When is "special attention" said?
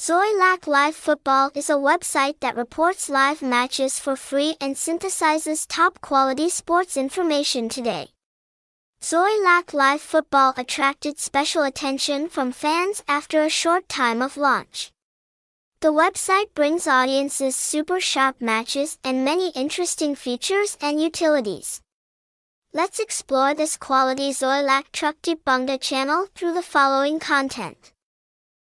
11.18-12.30